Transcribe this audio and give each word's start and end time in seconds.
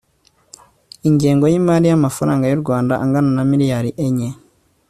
ingengo 1.07 1.45
y'imari 1.51 1.85
y'amafaranga 1.87 2.45
y' 2.47 2.55
u 2.57 2.61
rwanda 2.63 2.93
angana 3.03 3.29
na 3.37 3.43
miliyari 3.51 3.89
enye 4.07 4.29